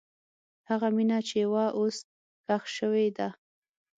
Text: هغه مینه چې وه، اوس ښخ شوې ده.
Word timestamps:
هغه 0.69 0.87
مینه 0.95 1.19
چې 1.29 1.41
وه، 1.51 1.65
اوس 1.79 1.97
ښخ 2.45 2.63
شوې 2.77 3.07
ده. 3.17 3.29